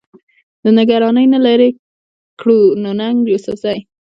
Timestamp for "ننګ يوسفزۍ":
2.99-3.79